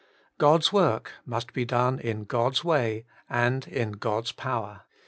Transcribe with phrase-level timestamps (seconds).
[0.39, 4.81] God's work must be done in God's way, and in God's power.